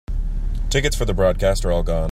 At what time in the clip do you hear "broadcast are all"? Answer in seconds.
1.13-1.83